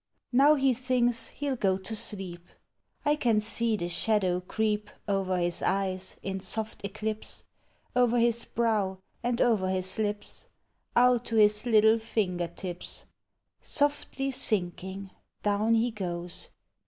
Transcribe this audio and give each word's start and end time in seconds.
Now 0.31 0.55
he 0.55 0.73
thinks 0.73 1.29
he 1.29 1.45
Ml 1.45 1.59
go 1.59 1.77
to 1.77 1.95
sleep! 1.95 2.47
I 3.05 3.15
can 3.15 3.39
see 3.39 3.77
the 3.77 3.87
shadow 3.87 4.39
creep 4.41 4.89
Over 5.07 5.37
his 5.37 5.61
eyes, 5.61 6.15
in 6.23 6.39
soft 6.39 6.83
eclipse. 6.83 7.43
Over 7.95 8.17
his 8.17 8.43
brow 8.43 8.97
and 9.21 9.39
over 9.39 9.69
his 9.69 9.99
lips, 9.99 10.47
Out 10.95 11.25
to 11.25 11.35
his 11.35 11.67
little 11.67 11.99
finger 11.99 12.47
tips! 12.47 13.05
Softly 13.61 14.31
sinking, 14.31 15.11
down 15.43 15.75
he 15.75 15.91
goes! 15.91 16.49